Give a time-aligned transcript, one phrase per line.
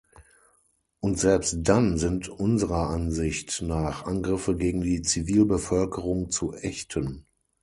[0.99, 7.27] Und selbst dann sind unserer Ansicht nach Angriffe gegen die Zivilbevölkerung zu ächten.